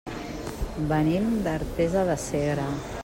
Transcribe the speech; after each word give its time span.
Venim 0.93 1.29
d'Artesa 1.49 2.07
de 2.09 2.17
Segre. 2.25 2.67